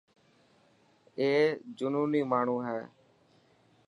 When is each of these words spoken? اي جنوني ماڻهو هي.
اي 1.19 1.29
جنوني 1.77 2.21
ماڻهو 2.31 2.57
هي. 2.67 2.81